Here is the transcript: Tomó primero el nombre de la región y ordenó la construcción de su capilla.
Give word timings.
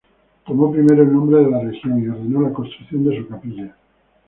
Tomó 0.47 0.71
primero 0.71 1.03
el 1.03 1.13
nombre 1.13 1.43
de 1.43 1.51
la 1.51 1.59
región 1.59 2.03
y 2.03 2.07
ordenó 2.09 2.41
la 2.41 2.51
construcción 2.51 3.03
de 3.07 3.17
su 3.19 3.27
capilla. 3.27 3.75